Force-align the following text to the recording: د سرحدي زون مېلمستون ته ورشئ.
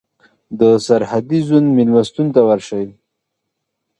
د 0.59 0.61
سرحدي 0.85 1.39
زون 1.47 1.65
مېلمستون 1.77 2.27
ته 2.35 2.41
ورشئ. 2.49 2.85